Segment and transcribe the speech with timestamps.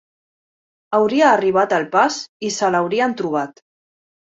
[0.99, 2.19] Hauria arribat el pas
[2.49, 3.65] i se'l haurien trobat